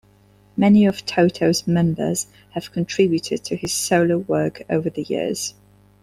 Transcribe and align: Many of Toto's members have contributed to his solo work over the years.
Many 0.57 0.87
of 0.87 1.05
Toto's 1.05 1.67
members 1.67 2.25
have 2.55 2.71
contributed 2.71 3.43
to 3.45 3.55
his 3.55 3.71
solo 3.71 4.17
work 4.17 4.63
over 4.67 4.89
the 4.89 5.03
years. 5.03 5.53